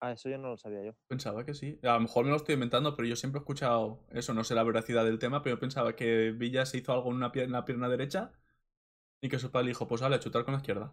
[0.00, 0.92] Ah, eso yo no lo sabía yo.
[1.06, 1.78] Pensaba que sí.
[1.82, 4.54] A lo mejor me lo estoy inventando, pero yo siempre he escuchado eso, no sé
[4.54, 7.46] la veracidad del tema, pero yo pensaba que Villa se hizo algo en una pierna,
[7.48, 8.32] en la pierna derecha
[9.24, 10.92] y que su padre dijo, pues vale, a chutar con la izquierda.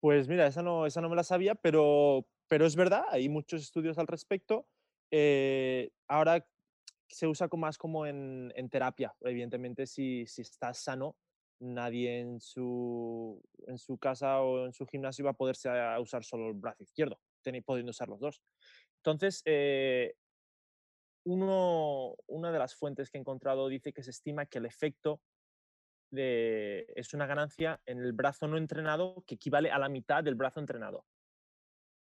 [0.00, 3.62] Pues mira, esa no, esa no me la sabía, pero, pero es verdad, hay muchos
[3.62, 4.66] estudios al respecto.
[5.12, 6.44] Eh, ahora
[7.06, 9.14] se usa más como en, en terapia.
[9.20, 11.16] Evidentemente, si, si estás sano,
[11.60, 16.24] nadie en su, en su casa o en su gimnasio va a poderse a usar
[16.24, 17.20] solo el brazo izquierdo,
[17.64, 18.42] pudiendo usar los dos.
[19.04, 20.14] Entonces, eh,
[21.24, 25.20] uno, una de las fuentes que he encontrado dice que se estima que el efecto
[26.10, 30.34] de, es una ganancia en el brazo no entrenado que equivale a la mitad del
[30.34, 31.06] brazo entrenado.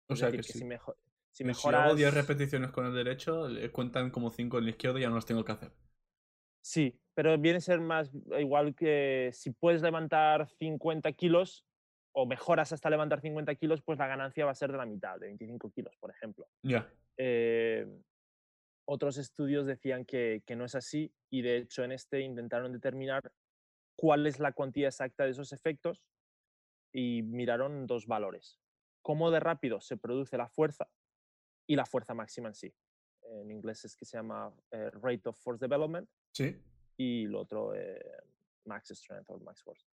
[0.07, 0.59] O Es sea decir, que, que sí.
[0.59, 0.95] si, mejo-
[1.31, 1.85] si Si mejoras...
[1.85, 5.15] hago 10 repeticiones con el derecho, cuentan como 5 en el izquierdo y ya no
[5.15, 5.71] las tengo que hacer.
[6.63, 11.65] Sí, pero viene a ser más igual que si puedes levantar 50 kilos
[12.11, 15.19] o mejoras hasta levantar 50 kilos, pues la ganancia va a ser de la mitad,
[15.19, 16.47] de 25 kilos, por ejemplo.
[16.63, 16.91] Ya.
[17.17, 17.85] Eh,
[18.87, 23.21] otros estudios decían que, que no es así y de hecho en este intentaron determinar
[23.95, 26.05] cuál es la cuantía exacta de esos efectos
[26.93, 28.59] y miraron dos valores.
[29.01, 30.89] Cómo de rápido se produce la fuerza
[31.67, 32.73] y la fuerza máxima en sí.
[33.23, 36.55] En inglés es que se llama eh, Rate of Force Development Sí.
[36.97, 37.99] y lo otro eh,
[38.65, 39.85] Max Strength o Max Force.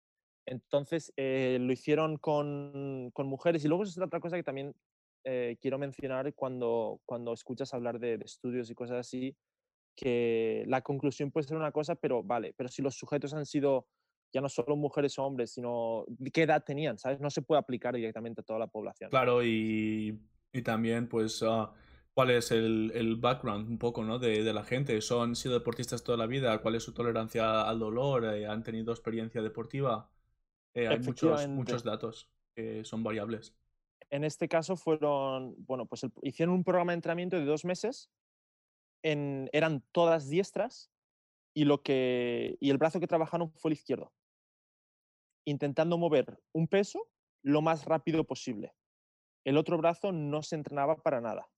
[0.47, 4.75] Entonces eh, lo hicieron con, con mujeres y luego es otra cosa que también
[5.25, 9.37] eh, quiero mencionar cuando, cuando escuchas hablar de, de estudios y cosas así,
[9.95, 13.87] que la conclusión puede ser una cosa, pero vale, pero si los sujetos han sido
[14.33, 17.21] ya no solo mujeres o hombres, sino qué edad tenían, ¿sabes?
[17.21, 19.11] No se puede aplicar directamente a toda la población.
[19.11, 20.19] Claro, y,
[20.53, 21.71] y también, pues, ah,
[22.15, 24.19] cuál es el, el background un poco, ¿no?
[24.19, 24.99] De, de la gente.
[25.03, 26.63] ¿Son sido deportistas toda la vida?
[26.63, 28.25] ¿Cuál es su tolerancia al dolor?
[28.25, 30.11] Eh, ¿Han tenido experiencia deportiva?
[30.75, 33.55] Eh, hay muchos, muchos datos que son variables.
[34.09, 38.11] En este caso fueron, bueno, pues el- hicieron un programa de entrenamiento de dos meses,
[39.03, 40.91] en, eran todas diestras
[41.55, 44.13] y, lo que, y el brazo que trabajaron fue el izquierdo,
[45.45, 47.09] intentando mover un peso
[47.43, 48.75] lo más rápido posible.
[49.45, 51.49] El otro brazo no se entrenaba para nada.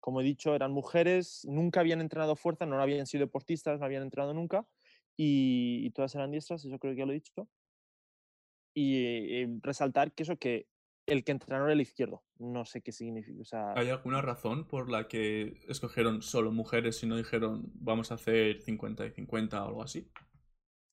[0.00, 4.02] Como he dicho, eran mujeres, nunca habían entrenado fuerza, no habían sido deportistas, no habían
[4.02, 4.66] entrenado nunca
[5.16, 7.48] y, todas eran diestras, eso creo que ya lo he dicho.
[8.74, 10.68] Y eh, resaltar que eso que
[11.06, 12.22] el que entrenó era el izquierdo.
[12.38, 13.40] No sé qué significa.
[13.40, 18.10] O sea, ¿Hay alguna razón por la que escogieron solo mujeres y no dijeron vamos
[18.10, 20.10] a hacer 50 y 50 o algo así?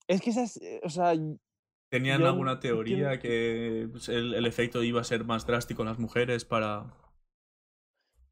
[0.08, 1.14] es que esas, eh, o sea,
[1.90, 5.90] ¿Tenían Yo alguna teoría que pues, el, el efecto iba a ser más drástico en
[5.90, 6.92] las mujeres para...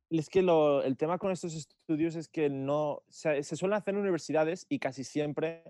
[0.10, 3.94] es que lo- el tema con estos estudios es que no se, se suelen hacer
[3.94, 5.64] en universidades y casi siempre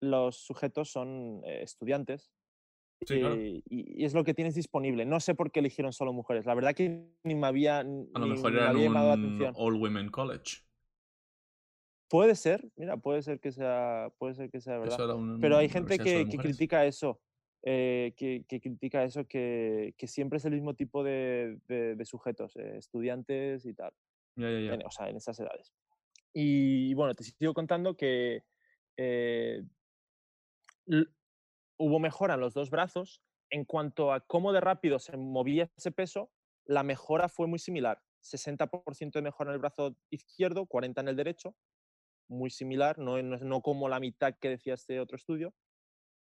[0.00, 2.30] los sujetos son eh, estudiantes
[3.06, 3.34] Sí, claro.
[3.36, 5.04] eh, y, y es lo que tienes disponible.
[5.06, 6.46] No sé por qué eligieron solo mujeres.
[6.46, 10.10] La verdad que ni me había, A lo mejor me llamado la un all women
[10.10, 10.58] college.
[12.10, 14.98] Puede ser, mira, puede ser que sea, puede ser que sea verdad.
[15.04, 17.20] Era un- Pero hay gente solo que, critica eso,
[17.62, 22.04] eh, que, que critica eso, que, que siempre es el mismo tipo de, de- de
[22.06, 23.92] sujetos, eh, estudiantes y tal,
[24.36, 24.74] Ya, ya, ya.
[24.74, 25.74] en- o sea, en esas edades.
[26.32, 28.42] Y bueno, te sigo contando que
[28.96, 29.62] eh,
[31.78, 33.22] hubo mejora en los dos brazos.
[33.50, 36.30] En cuanto a cómo de rápido se movía ese peso,
[36.66, 38.02] la mejora fue muy similar.
[38.22, 41.56] 60% de mejora en el brazo izquierdo, 40% en el derecho,
[42.28, 45.54] muy similar, no, como la mitad que decía este otro estudio,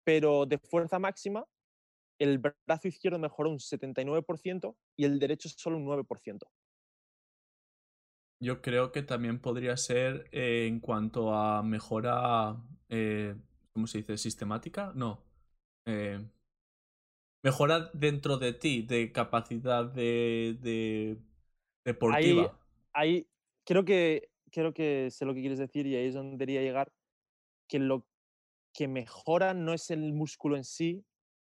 [0.03, 1.45] pero de fuerza máxima,
[2.19, 6.39] el brazo izquierdo mejoró un 79% y el derecho solo un 9%.
[8.39, 12.58] Yo creo que también podría ser eh, en cuanto a mejora,
[12.89, 13.36] eh,
[13.71, 14.17] ¿cómo se dice?
[14.17, 14.91] ¿Sistemática?
[14.95, 15.23] No.
[15.85, 16.19] Eh,
[17.43, 21.17] mejora dentro de ti, de capacidad de, de
[22.05, 22.59] Ahí, deportiva.
[22.93, 23.27] ahí
[23.65, 26.91] creo que, creo que sé lo que quieres decir y ahí es donde quería llegar,
[27.67, 28.07] que lo
[28.73, 31.05] que mejora no es el músculo en sí,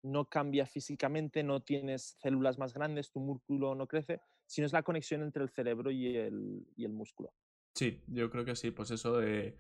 [0.03, 4.83] no cambia físicamente, no tienes células más grandes, tu músculo no crece, sino es la
[4.85, 7.33] conexión entre el cerebro y el, y el músculo.
[7.75, 9.57] Sí, yo creo que sí, pues eso de...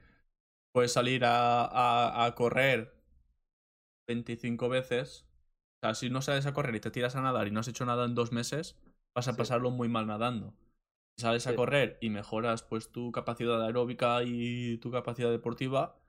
[0.72, 2.94] Puedes salir a, a, a correr
[4.08, 5.26] 25 veces.
[5.82, 7.68] O sea, si no sales a correr y te tiras a nadar y no has
[7.68, 8.76] hecho nada en dos meses,
[9.14, 9.38] vas a Sí.
[9.38, 10.54] pasarlo muy mal nadando.
[11.16, 16.00] Si sales a correr y mejoras pues tu capacidad aeróbica y tu capacidad deportiva,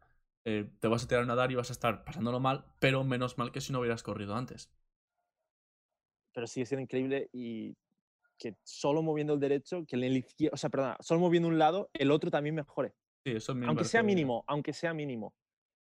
[0.46, 3.38] eh, te vas a tirar a nadar y vas a estar pasándolo mal, pero menos
[3.38, 4.72] mal que si no hubieras corrido antes.
[6.34, 7.76] Pero sigue siendo increíble y
[8.38, 11.90] que solo moviendo el derecho, que el izquierdo, o sea, perdona, solo moviendo un lado,
[11.94, 12.94] el otro también mejore.
[13.26, 15.34] Sí, eso me aunque sea mínimo, aunque sea mínimo.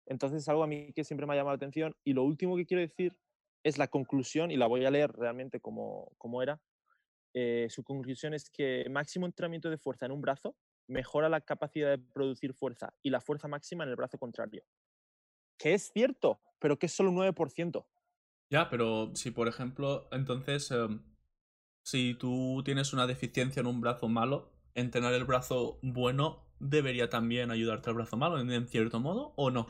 [0.07, 1.95] Entonces es algo a mí que siempre me ha llamado la atención.
[2.05, 3.17] Y lo último que quiero decir
[3.65, 6.61] es la conclusión, y la voy a leer realmente como, como era.
[7.35, 10.57] Eh, su conclusión es que máximo entrenamiento de fuerza en un brazo
[10.89, 14.63] mejora la capacidad de producir fuerza y la fuerza máxima en el brazo contrario.
[15.59, 17.87] Que es cierto, pero que es solo un 9%.
[18.51, 21.03] Ya, pero si por ejemplo, entonces, em,
[21.85, 27.51] si tú tienes una deficiencia en un brazo malo, entrenar el brazo bueno debería también
[27.51, 29.67] ayudarte al brazo malo, en cierto modo, ¿o no?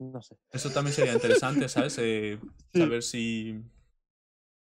[0.00, 0.36] No sé.
[0.52, 1.98] Eso también sería interesante, ¿sabes?
[2.02, 2.38] Eh,
[2.72, 2.80] Sí.
[2.80, 3.62] Saber si,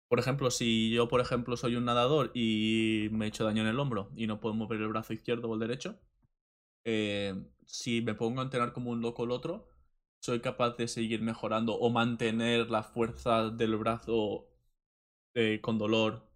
[0.08, 3.68] por ejemplo, si yo, por ejemplo, soy un nadador y me he hecho daño en
[3.68, 5.98] el hombro y no puedo mover el brazo izquierdo o el derecho,
[6.84, 7.34] eh,
[7.66, 9.68] si me pongo a entrenar como un loco el otro,
[10.20, 14.46] soy capaz de seguir mejorando o mantener la fuerza del brazo
[15.34, 16.28] eh, con dolor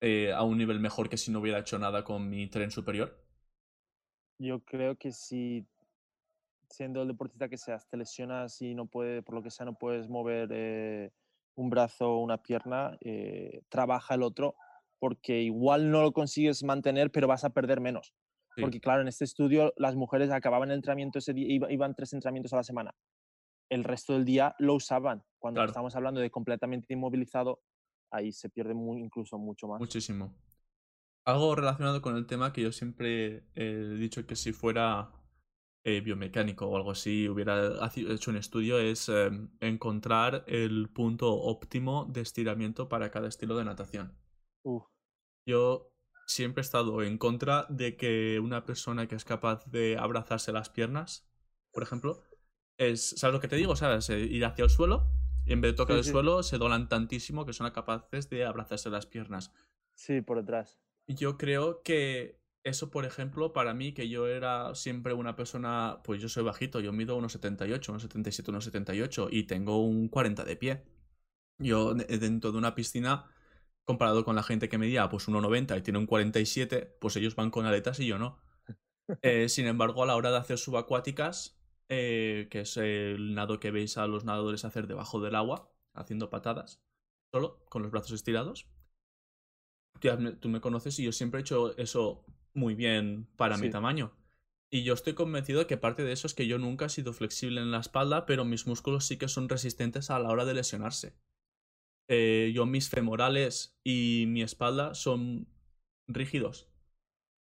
[0.00, 3.18] eh, a un nivel mejor que si no hubiera hecho nada con mi tren superior.
[4.38, 5.66] Yo creo que si
[6.74, 9.74] siendo el deportista que seas, te lesionas y no puede, por lo que sea, no
[9.74, 11.10] puedes mover eh,
[11.56, 14.54] un brazo o una pierna, eh, trabaja el otro,
[14.98, 18.14] porque igual no lo consigues mantener, pero vas a perder menos.
[18.54, 18.60] Sí.
[18.60, 22.12] Porque claro, en este estudio las mujeres acababan el entrenamiento ese día, iba- iban tres
[22.12, 22.94] entrenamientos a la semana.
[23.68, 25.24] El resto del día lo usaban.
[25.38, 25.70] Cuando Claro.
[25.70, 27.62] estamos hablando de completamente inmovilizado,
[28.10, 29.80] ahí se pierde muy, incluso mucho más.
[29.80, 30.34] Muchísimo.
[31.24, 35.10] Algo relacionado con el tema que yo siempre he dicho que si fuera
[35.84, 42.06] eh, biomecánico o algo así, hubiera hecho un estudio, es eh, encontrar el punto óptimo
[42.06, 44.18] de estiramiento para cada estilo de natación.
[44.64, 44.84] Uf,
[45.46, 45.92] Yo
[46.26, 50.70] siempre he estado en contra de que una persona que es capaz de abrazarse las
[50.70, 51.28] piernas,
[51.72, 52.22] por ejemplo,
[52.78, 53.76] es, ¿sabes lo que te digo?
[53.76, 54.08] ¿Sabes?
[54.10, 55.10] Eh, Ir hacia el suelo
[55.44, 56.10] y en vez de tocar Sí, el sí.
[56.10, 59.52] suelo se doblan tantísimo que son capaces de abrazarse las piernas.
[59.94, 60.78] sí, por detrás.
[61.06, 66.20] Yo creo que eso, por ejemplo, para mí, que yo era siempre una persona, pues
[66.22, 70.44] yo soy bajito, yo mido unos 78, unos 77, unos 78 y tengo un 40
[70.44, 70.84] de pie.
[71.58, 73.26] Yo de- dentro de una piscina,
[73.84, 77.50] comparado con la gente que medía pues 1,90 y tiene un 47, pues ellos van
[77.50, 78.38] con aletas y yo no.
[79.22, 81.58] Eh, sin embargo, a la hora de hacer subacuáticas,
[81.90, 86.30] eh, que es el nado que veis a los nadadores hacer debajo del agua, haciendo
[86.30, 86.80] patadas,
[87.32, 88.68] solo, con los brazos estirados,
[90.00, 90.08] tú,
[90.40, 94.12] tú me conoces y yo siempre he hecho eso muy bien para mi tamaño.
[94.70, 97.12] Y yo estoy convencido de que parte de eso es que yo nunca he sido
[97.12, 100.54] flexible en la espalda, pero mis músculos sí que son resistentes a la hora de
[100.54, 101.14] lesionarse.
[102.08, 105.48] Eh, yo mis femorales y mi espalda son
[106.08, 106.68] rígidos.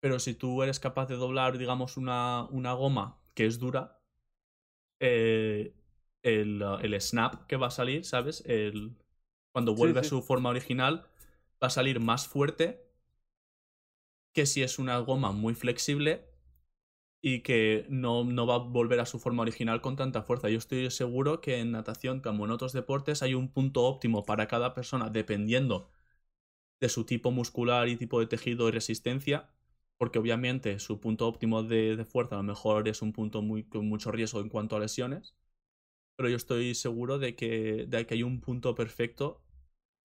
[0.01, 4.01] Pero si tú eres capaz de doblar, digamos, una, una goma que es dura,
[5.01, 5.75] eh,
[6.23, 8.43] el, el snap que va a salir, ¿sabes?
[8.47, 8.97] El,
[9.53, 10.01] cuando Sí, vuelve sí.
[10.01, 11.07] a su forma original,
[11.63, 12.88] va a salir más fuerte
[14.39, 16.25] que si es una goma muy flexible
[17.21, 20.49] y que no, no va a volver a su forma original con tanta fuerza.
[20.49, 24.47] Yo estoy seguro que en natación, como en otros deportes, hay un punto óptimo para
[24.47, 25.91] cada persona dependiendo
[26.81, 29.51] de su tipo muscular y tipo de tejido y resistencia,
[29.97, 33.65] porque obviamente su punto óptimo de, de fuerza a lo mejor es un punto muy,
[33.65, 35.35] con mucho riesgo en cuanto a lesiones,
[36.17, 39.43] pero yo estoy seguro de que, de que hay un punto perfecto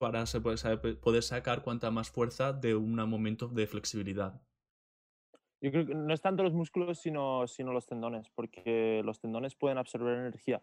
[0.04, 0.26] para
[1.02, 4.42] poder sacar cuanta más fuerza de un momento de flexibilidad.
[5.62, 9.56] Yo creo que no es tanto los músculos, sino, sino los tendones, porque los tendones
[9.56, 10.62] pueden absorber energía.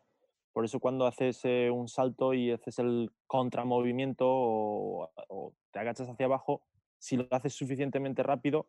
[0.53, 6.09] Por eso cuando haces eh, un salto y haces el contramovimiento o, o te agachas
[6.09, 6.67] hacia abajo,
[6.99, 8.69] si lo haces suficientemente rápido,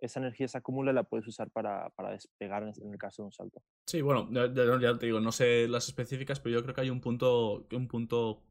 [0.00, 3.22] esa energía se acumula y la puedes usar para, para despegar en, en el caso
[3.22, 3.62] de un salto.
[3.86, 6.90] Sí, bueno, ya- ya te digo, no sé las específicas, pero yo creo que hay
[6.90, 8.42] un punto, un punto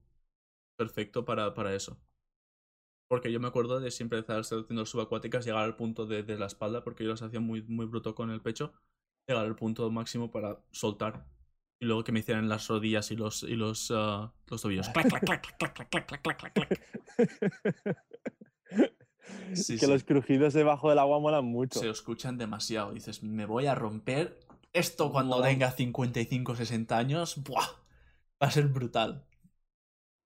[0.80, 2.00] perfecto para, para eso.
[3.10, 6.46] Porque yo me acuerdo de siempre estar haciendo subacuáticas, llegar al punto de, de, la
[6.46, 8.72] espalda, porque yo las hacía muy, muy bruto con el pecho,
[9.28, 11.26] llegar al punto máximo para soltar.
[11.82, 14.88] Y luego que me hicieran las rodillas y los, y los, uh, los tobillos.
[19.54, 19.92] Sí, que sí.
[19.92, 21.80] los crujidos debajo del agua molan mucho.
[21.80, 22.94] Se escuchan demasiado.
[22.94, 24.40] Dices, me voy a romper
[24.74, 25.50] esto cuando Mola.
[25.50, 27.44] tenga 55 60 años.
[27.44, 27.68] ¡Buah!
[28.42, 29.29] Va a ser brutal.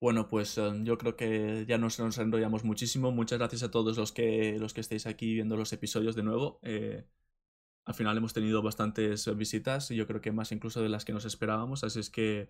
[0.03, 3.13] Bueno, pues eh, yo creo que ya nos, nos enrollamos muchísimo.
[3.13, 6.59] Muchas gracias a todos los que, los que estéis aquí viendo los episodios de nuevo.
[6.61, 7.05] Eh,
[7.85, 11.05] al final hemos tenido bastantes eh, visitas y yo creo que más incluso de las
[11.05, 11.85] que nos esperábamos.
[11.85, 12.49] Así es que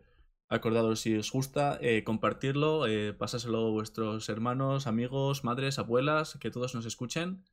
[0.50, 6.88] acordados si os gusta, compartirlo, eh, a vuestros hermanos, amigos, madres, abuelas, que todos nos
[6.88, 7.44] escuchen.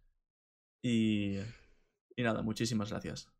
[0.82, 1.36] Y,
[2.16, 3.39] y nada, muchísimas gracias.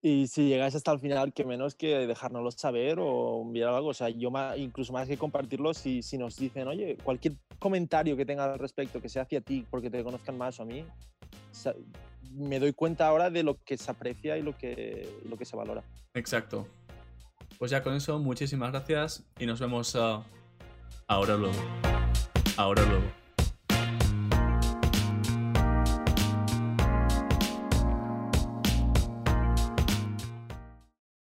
[0.00, 3.88] Y si llegáis hasta el final, que menos que dejárnoslo saber o enviar algo.
[3.88, 8.16] O sea, yo ma- incluso más que compartirlo, si, si nos dicen, oye, cualquier comentario
[8.16, 10.84] que tenga al respecto, que sea hacia ti, porque te conozcan más o a mí,
[12.32, 15.56] me doy cuenta ahora de lo que se aprecia y lo que, lo que se
[15.56, 15.82] valora.
[16.14, 16.68] Exacto.
[17.58, 20.22] Pues ya con eso, muchísimas gracias y nos vemos ah,
[21.08, 21.58] ahora luego.
[22.56, 23.06] Ahora luego.